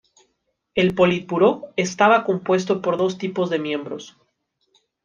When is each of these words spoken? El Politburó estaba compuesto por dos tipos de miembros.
El 0.73 0.95
Politburó 0.95 1.73
estaba 1.75 2.23
compuesto 2.23 2.81
por 2.81 2.97
dos 2.97 3.19
tipos 3.19 3.51
de 3.51 3.59
miembros. 3.59 4.17